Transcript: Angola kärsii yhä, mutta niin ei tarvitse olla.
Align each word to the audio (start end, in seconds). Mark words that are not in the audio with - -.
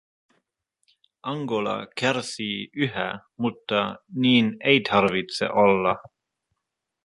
Angola 1.31 1.87
kärsii 1.95 2.69
yhä, 2.75 3.19
mutta 3.37 3.95
niin 4.15 4.57
ei 4.65 4.81
tarvitse 4.89 5.49
olla. 5.49 5.95